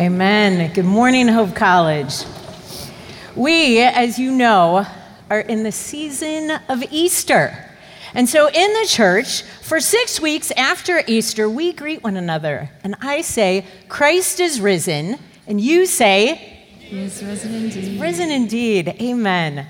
[0.00, 0.72] Amen.
[0.72, 2.24] Good morning, Hope College.
[3.36, 4.86] We, as you know,
[5.28, 7.70] are in the season of Easter.
[8.14, 12.70] And so in the church, for six weeks after Easter, we greet one another.
[12.82, 15.18] And I say, Christ is risen.
[15.46, 18.00] And you say, He is risen indeed.
[18.00, 18.88] Risen indeed.
[19.02, 19.66] Amen.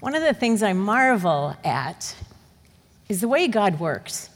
[0.00, 2.16] One of the things I marvel at
[3.08, 4.30] is the way God works.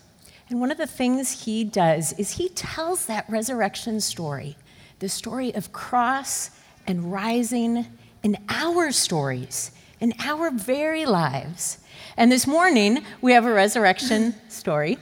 [0.49, 4.57] And one of the things he does is he tells that resurrection story,
[5.05, 6.51] the story of cross
[6.87, 7.85] and rising
[8.23, 9.71] in our stories,
[10.01, 11.77] in our very lives.
[12.17, 14.97] And this morning, we have a resurrection story.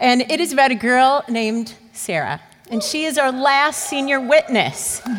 [0.00, 2.40] And it is about a girl named Sarah.
[2.72, 5.00] And she is our last senior witness.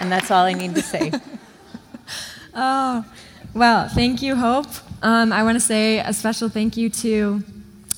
[0.00, 1.12] And that's all I need to say.
[2.54, 3.02] Oh,
[3.54, 4.66] well, thank you, Hope.
[5.02, 7.42] Um, I want to say a special thank you to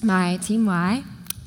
[0.03, 1.05] my Team Y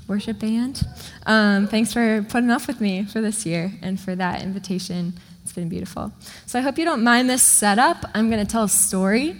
[0.08, 0.84] worship band.
[1.26, 5.14] Um, thanks for putting up with me for this year and for that invitation.
[5.42, 6.14] It's been beautiful.
[6.46, 8.06] So I hope you don't mind this setup.
[8.14, 9.36] I'm going to tell a story,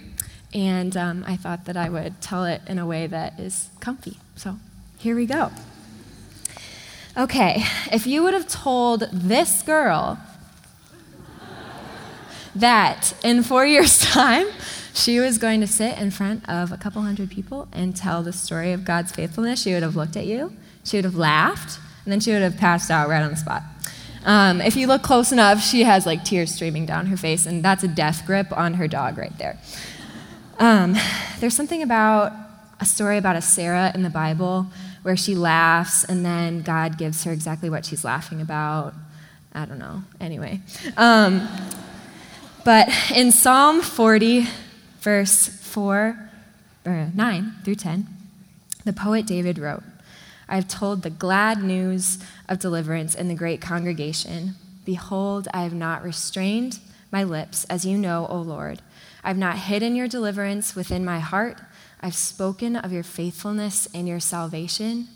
[0.52, 4.18] and um, I thought that I would tell it in a way that is comfy.
[4.34, 4.58] So
[4.98, 5.52] here we go.
[7.16, 7.62] Okay,
[7.92, 10.18] if you would have told this girl
[12.56, 14.48] that in four years' time,
[14.98, 18.32] she was going to sit in front of a couple hundred people and tell the
[18.32, 20.52] story of God's faithfulness, she would have looked at you,
[20.84, 23.62] she would have laughed, and then she would have passed out right on the spot.
[24.24, 27.64] Um, if you look close enough, she has like tears streaming down her face, and
[27.64, 29.58] that's a death grip on her dog right there.
[30.58, 30.96] Um,
[31.38, 32.32] there's something about
[32.80, 34.66] a story about a Sarah in the Bible
[35.02, 38.94] where she laughs, and then God gives her exactly what she's laughing about.
[39.52, 40.02] I don't know.
[40.20, 40.60] Anyway.
[40.96, 41.48] Um,
[42.64, 44.46] but in Psalm 40,
[45.00, 46.30] verse 4,
[46.84, 48.06] or 9 through 10,
[48.84, 49.82] the poet David wrote,
[50.48, 52.18] I have told the glad news
[52.48, 54.54] of deliverance in the great congregation.
[54.84, 56.78] Behold, I have not restrained
[57.10, 58.80] my lips, as you know, O Lord.
[59.22, 61.60] I have not hidden your deliverance within my heart.
[62.00, 65.08] I've spoken of your faithfulness and your salvation.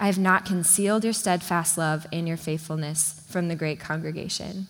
[0.00, 4.68] I have not concealed your steadfast love and your faithfulness from the great congregation.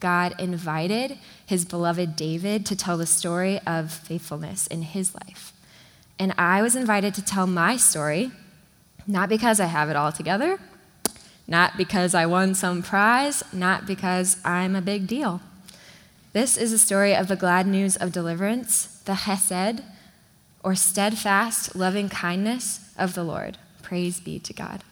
[0.00, 5.52] God invited his beloved David to tell the story of faithfulness in his life.
[6.18, 8.32] And I was invited to tell my story,
[9.06, 10.58] not because I have it all together,
[11.46, 15.40] not because I won some prize, not because I'm a big deal.
[16.32, 19.82] This is a story of the glad news of deliverance, the Hesed,
[20.62, 23.58] or steadfast loving kindness of the Lord.
[23.82, 24.84] Praise be to God.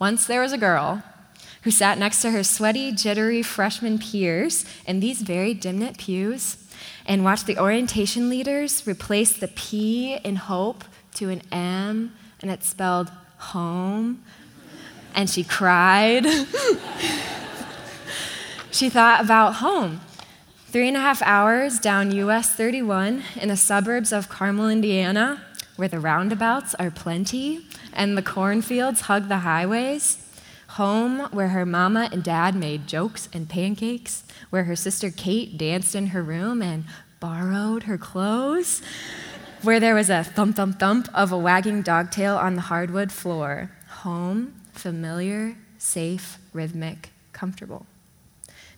[0.00, 1.02] Once there was a girl
[1.64, 6.58] who sat next to her sweaty, jittery freshman peers in these very Dimnent pews
[7.06, 12.62] and watched the orientation leaders replace the P in hope to an M, and it
[12.62, 14.22] spelled home.
[15.14, 16.26] And she cried.
[18.70, 20.00] she thought about home.
[20.66, 25.40] Three and a half hours down US 31 in the suburbs of Carmel, Indiana,
[25.76, 30.23] where the roundabouts are plenty and the cornfields hug the highways
[30.74, 35.94] home where her mama and dad made jokes and pancakes, where her sister Kate danced
[35.94, 36.84] in her room and
[37.20, 38.82] borrowed her clothes,
[39.62, 43.12] where there was a thump thump thump of a wagging dog tail on the hardwood
[43.12, 43.70] floor.
[44.02, 47.86] Home, familiar, safe, rhythmic, comfortable.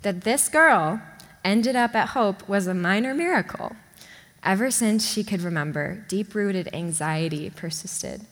[0.02, 1.00] That this girl
[1.46, 3.74] ended up at Hope was a minor miracle.
[4.42, 8.26] Ever since she could remember, deep rooted anxiety persisted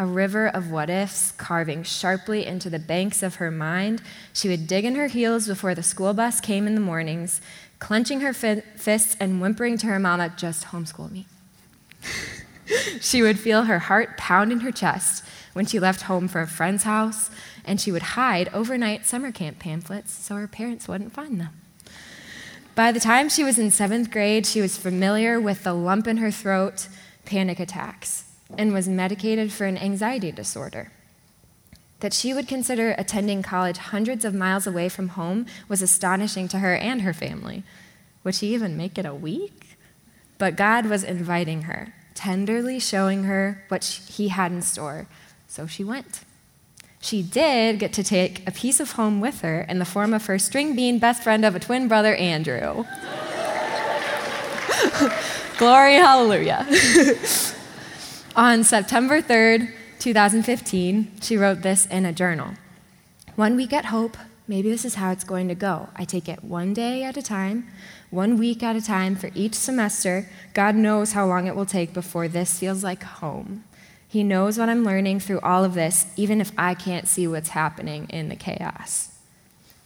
[0.00, 4.00] a river of what ifs carving sharply into the banks of her mind.
[4.32, 7.42] She would dig in her heels before the school bus came in the mornings,
[7.80, 11.26] clenching her fi- fists and whimpering to her mama, just homeschool me.
[13.00, 15.22] she would feel her heart pound in her chest
[15.52, 17.30] when she left home for a friend's house,
[17.66, 21.60] and she would hide overnight summer camp pamphlets so her parents wouldn't find them.
[22.74, 26.16] By the time she was in seventh grade, she was familiar with the lump in
[26.16, 26.88] her throat,
[27.26, 28.24] panic attacks
[28.56, 30.90] and was medicated for an anxiety disorder.
[32.00, 36.58] That she would consider attending college hundreds of miles away from home was astonishing to
[36.58, 37.62] her and her family.
[38.24, 39.78] Would she even make it a week?
[40.38, 45.06] But God was inviting her, tenderly showing her what He had in store.
[45.46, 46.20] So she went.
[47.02, 50.26] She did get to take a piece of home with her in the form of
[50.26, 52.84] her string bean best friend of a twin brother, Andrew.
[55.58, 56.66] Glory, hallelujah.
[58.36, 62.54] On September 3rd, 2015, she wrote this in a journal.
[63.34, 64.16] One week at Hope,
[64.46, 65.88] maybe this is how it's going to go.
[65.96, 67.66] I take it one day at a time,
[68.10, 70.28] one week at a time for each semester.
[70.54, 73.64] God knows how long it will take before this feels like home.
[74.06, 77.50] He knows what I'm learning through all of this, even if I can't see what's
[77.50, 79.08] happening in the chaos.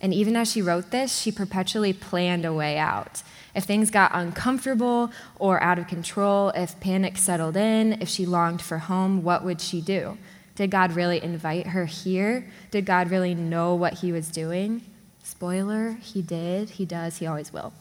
[0.02, 3.22] And even as she wrote this, she perpetually planned a way out.
[3.54, 8.60] If things got uncomfortable or out of control, if panic settled in, if she longed
[8.60, 10.18] for home, what would she do?
[10.56, 12.50] Did God really invite her here?
[12.70, 14.82] Did God really know what he was doing?
[15.22, 17.72] Spoiler, he did, he does, he always will.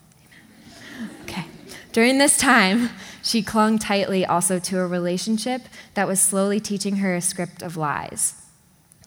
[1.23, 1.45] Okay.
[1.91, 2.89] During this time,
[3.21, 7.77] she clung tightly also to a relationship that was slowly teaching her a script of
[7.77, 8.35] lies.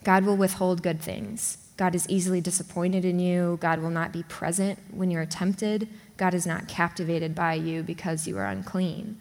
[0.04, 1.58] God will withhold good things.
[1.76, 3.58] God is easily disappointed in you.
[3.60, 5.88] God will not be present when you're tempted.
[6.16, 9.18] God is not captivated by you because you are unclean.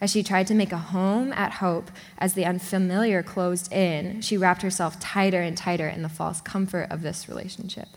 [0.00, 4.36] As she tried to make a home at hope, as the unfamiliar closed in, she
[4.36, 7.88] wrapped herself tighter and tighter in the false comfort of this relationship.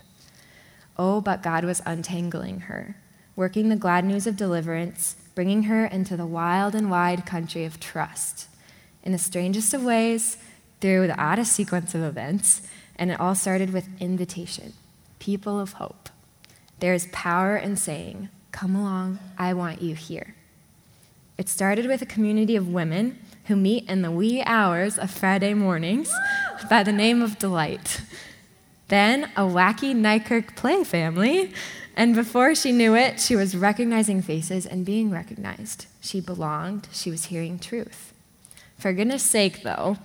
[0.97, 2.95] Oh, but God was untangling her,
[3.35, 7.79] working the glad news of deliverance, bringing her into the wild and wide country of
[7.79, 8.47] trust.
[9.03, 10.37] In the strangest of ways,
[10.79, 12.67] through the oddest sequence of events,
[13.01, 14.73] and it all started with invitation
[15.17, 16.09] people of hope.
[16.79, 20.35] There is power in saying, Come along, I want you here.
[21.37, 25.55] It started with a community of women who meet in the wee hours of Friday
[25.55, 26.13] mornings
[26.69, 28.01] by the name of Delight.
[28.87, 31.53] Then a wacky Nykerk play family,
[31.95, 35.87] and before she knew it, she was recognizing faces and being recognized.
[36.01, 38.13] She belonged, she was hearing truth.
[38.77, 39.97] For goodness sake, though,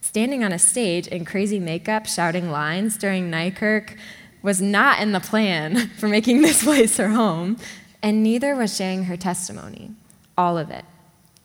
[0.00, 3.96] standing on a stage in crazy makeup shouting lines during Nykerk
[4.42, 7.56] was not in the plan for making this place her home,
[8.02, 9.90] and neither was sharing her testimony
[10.38, 10.84] all of it,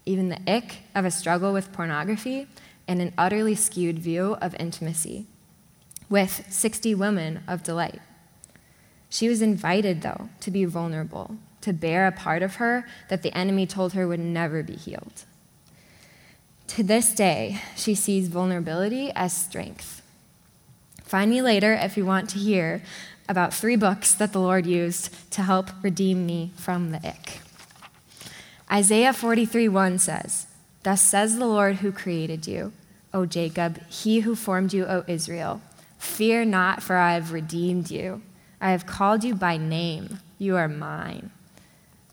[0.05, 2.47] even the ick of a struggle with pornography
[2.87, 5.25] and an utterly skewed view of intimacy,
[6.09, 8.01] with 60 women of delight.
[9.09, 13.35] She was invited, though, to be vulnerable, to bear a part of her that the
[13.35, 15.25] enemy told her would never be healed.
[16.73, 20.01] To this day, she sees vulnerability as strength.
[21.03, 22.81] Find me later if you want to hear
[23.29, 27.41] about three books that the Lord used to help redeem me from the ick.
[28.71, 30.47] Isaiah 43 1 says,
[30.81, 32.73] Thus says the Lord who created you,
[33.13, 35.61] O Jacob, he who formed you, O Israel.
[35.99, 38.23] Fear not, for I have redeemed you.
[38.59, 40.17] I have called you by name.
[40.39, 41.29] You are mine.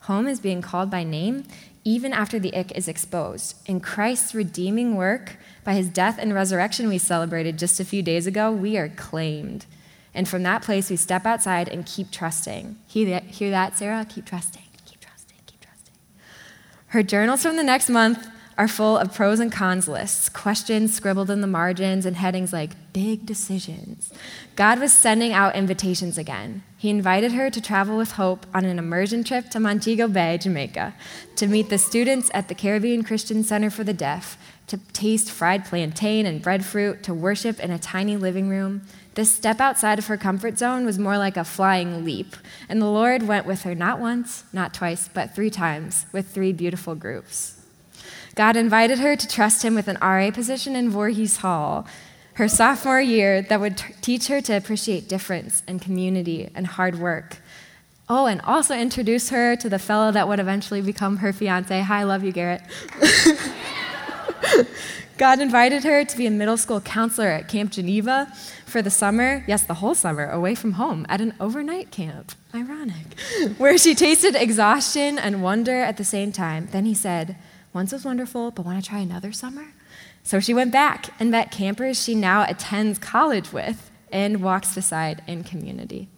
[0.03, 1.45] Home is being called by name
[1.85, 3.57] even after the ick is exposed.
[3.67, 8.27] In Christ's redeeming work, by his death and resurrection we celebrated just a few days
[8.27, 9.67] ago, we are claimed.
[10.15, 12.77] And from that place, we step outside and keep trusting.
[12.87, 14.05] Hear that, Sarah?
[14.09, 15.95] Keep trusting, keep trusting, keep trusting.
[16.89, 18.27] Her journals from the next month
[18.61, 22.93] are full of pros and cons lists, questions scribbled in the margins, and headings like
[22.93, 24.13] big decisions.
[24.55, 26.63] God was sending out invitations again.
[26.77, 30.95] He invited her to travel with Hope on an immersion trip to Montego Bay, Jamaica,
[31.37, 34.37] to meet the students at the Caribbean Christian Center for the Deaf,
[34.67, 38.83] to taste fried plantain and breadfruit, to worship in a tiny living room,
[39.15, 42.37] this step outside of her comfort zone was more like a flying leap.
[42.69, 46.53] And the Lord went with her not once, not twice, but three times with three
[46.53, 47.60] beautiful groups.
[48.35, 51.87] God invited her to trust him with an RA position in Voorhees Hall,
[52.35, 56.99] her sophomore year, that would t- teach her to appreciate difference and community and hard
[56.99, 57.39] work.
[58.09, 61.81] Oh, and also introduce her to the fellow that would eventually become her fiance.
[61.81, 62.63] Hi, love you, Garrett.
[65.17, 68.33] God invited her to be a middle school counselor at Camp Geneva
[68.65, 72.33] for the summer, yes, the whole summer, away from home at an overnight camp.
[72.55, 73.21] Ironic.
[73.59, 76.69] Where she tasted exhaustion and wonder at the same time.
[76.73, 77.37] Then he said,
[77.73, 79.73] Once was wonderful, but want to try another summer?
[80.23, 85.23] So she went back and met campers she now attends college with and walks beside
[85.27, 86.09] in community.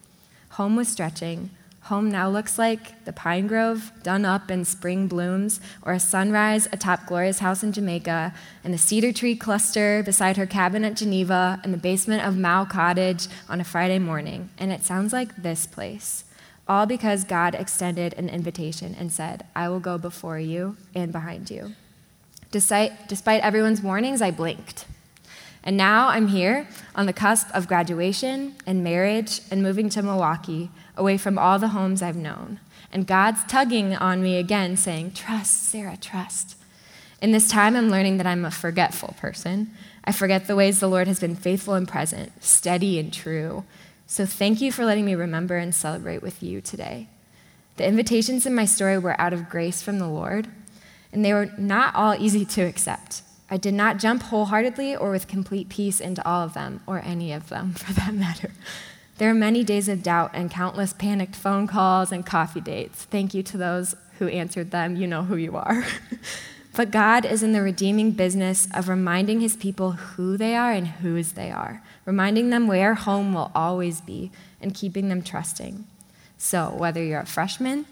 [0.51, 1.51] Home was stretching,
[1.87, 6.69] Home now looks like the pine grove done up in spring blooms, or a sunrise
[6.71, 8.33] atop Gloria's house in Jamaica,
[8.63, 12.65] and the cedar tree cluster beside her cabin at Geneva, and the basement of Mao
[12.65, 14.51] Cottage on a Friday morning.
[14.59, 16.23] And it sounds like this place.
[16.69, 21.51] All because God extended an invitation and said, I will go before you and behind
[21.51, 21.75] you.
[22.51, 24.87] Despite, despite everyone's warnings, I blinked.
[25.65, 30.71] And now I'm here on the cusp of graduation and marriage and moving to Milwaukee
[30.97, 32.61] away from all the homes I've known.
[32.93, 36.57] And God's tugging on me again, saying, Trust, Sarah, trust.
[37.23, 39.71] In this time, I'm learning that I'm a forgetful person.
[40.05, 43.65] I forget the ways the Lord has been faithful and present, steady and true.
[44.13, 47.09] So thank you for letting me remember and celebrate with you today.
[47.79, 50.49] The invitations in my story were out of grace from the Lord,
[51.15, 53.23] and they were not all easy to accept.
[53.49, 57.33] I did not jump wholeheartedly or with complete peace into all of them, or any
[57.33, 58.51] of them for that matter.
[59.17, 63.05] There are many days of doubt and countless panicked phone calls and coffee dates.
[63.05, 64.95] Thank you to those who answered them.
[64.95, 65.87] You know who you are.
[66.77, 70.87] but God is in the redeeming business of reminding his people who they are and
[70.87, 74.31] whose they are, reminding them where home will always be,
[74.61, 75.85] and keeping them trusting.
[76.39, 77.87] So, whether you're a freshman,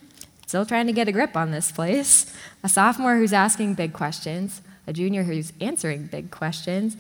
[0.46, 4.62] still trying to get a grip on this place, a sophomore who's asking big questions,
[4.86, 6.96] a junior who's answering big questions,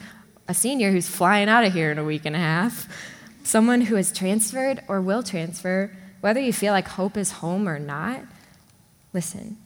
[0.46, 2.88] a senior who's flying out of here in a week and a half,
[3.42, 5.90] someone who has transferred or will transfer,
[6.20, 8.20] whether you feel like hope is home or not,
[9.12, 9.56] listen.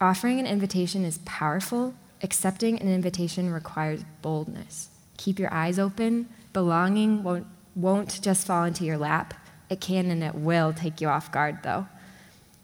[0.00, 1.94] Offering an invitation is powerful.
[2.22, 4.88] Accepting an invitation requires boldness.
[5.16, 6.28] Keep your eyes open.
[6.52, 9.34] Belonging won't, won't just fall into your lap.
[9.70, 11.86] It can and it will take you off guard, though.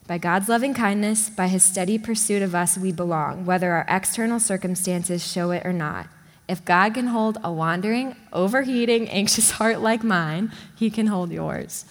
[0.07, 4.41] By God's loving kindness, by his steady pursuit of us, we belong, whether our external
[4.41, 6.09] circumstances show it or not.
[6.49, 11.85] If God can hold a wandering, overheating, anxious heart like mine, he can hold yours.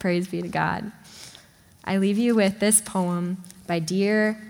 [0.00, 0.90] Praise be to God.
[1.84, 4.40] I leave you with this poem by dear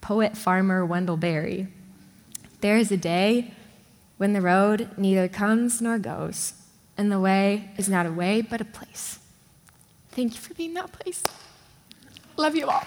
[0.00, 1.68] poet farmer Wendell Berry.
[2.60, 3.54] There is a day
[4.18, 6.52] when the road neither comes nor goes,
[6.96, 9.18] and the way is not a way but a place.
[10.10, 11.24] Thank you for being that place.
[12.36, 12.84] Love you all.